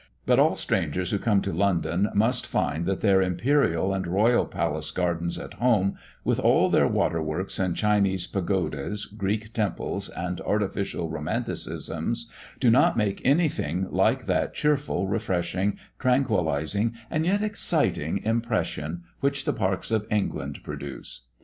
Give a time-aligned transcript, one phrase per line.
[0.25, 4.89] But all strangers who come to London must find that their imperial and royal palace
[4.89, 12.31] gardens at home, with all their waterworks, and Chinese pagodas, Greek temples, and artificial romanticisms,
[12.59, 19.53] do not make anything like that cheerful, refreshing, tranquillising, and yet exciting impression which the
[19.53, 21.27] parks of England produce.